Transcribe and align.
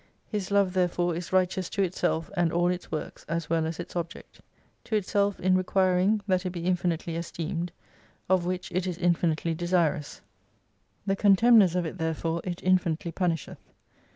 His 0.25 0.49
love 0.49 0.73
therefore 0.73 1.15
is 1.15 1.31
righteous 1.31 1.69
to 1.69 1.83
itself 1.83 2.31
and 2.35 2.51
all 2.51 2.69
its 2.69 2.91
works 2.91 3.23
as 3.29 3.51
well 3.51 3.67
as 3.67 3.79
its 3.79 3.95
object. 3.95 4.41
To 4.85 4.95
itself 4.95 5.39
in 5.39 5.55
requiring 5.55 6.21
that 6.27 6.43
it 6.43 6.49
be 6.49 6.63
infi 6.63 6.91
nitely 6.97 7.15
esteemed, 7.15 7.71
of 8.27 8.43
which 8.43 8.71
it 8.71 8.87
is 8.87 8.97
mfinitely 8.97 9.55
desirous. 9.55 10.21
The 11.05 11.15
contemners 11.15 11.75
of 11.75 11.85
it 11.85 11.99
therefore 11.99 12.41
it 12.43 12.63
infinitely 12.63 13.11
punisheth. 13.11 13.59